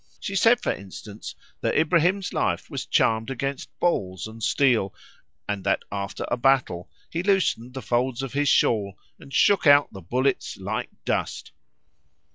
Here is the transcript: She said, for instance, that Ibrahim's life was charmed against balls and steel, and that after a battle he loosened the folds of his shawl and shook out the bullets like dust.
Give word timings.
She 0.19 0.35
said, 0.35 0.59
for 0.61 0.71
instance, 0.73 1.35
that 1.61 1.77
Ibrahim's 1.77 2.33
life 2.33 2.71
was 2.71 2.87
charmed 2.87 3.29
against 3.29 3.69
balls 3.79 4.25
and 4.25 4.41
steel, 4.41 4.95
and 5.47 5.63
that 5.63 5.83
after 5.91 6.25
a 6.31 6.37
battle 6.37 6.89
he 7.11 7.21
loosened 7.21 7.75
the 7.75 7.83
folds 7.83 8.23
of 8.23 8.33
his 8.33 8.49
shawl 8.49 8.97
and 9.19 9.31
shook 9.31 9.67
out 9.67 9.93
the 9.93 10.01
bullets 10.01 10.57
like 10.57 10.89
dust. 11.05 11.51